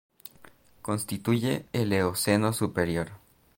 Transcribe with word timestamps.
Constituye 0.81 1.67
el 1.73 1.93
Eoceno 1.93 2.53
superior. 2.53 3.11